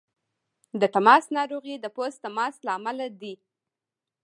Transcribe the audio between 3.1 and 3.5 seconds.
دي.